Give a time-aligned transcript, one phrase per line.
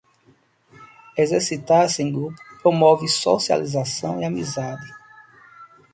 [1.15, 4.91] Exercitar-se em grupo promove socialização e amizade.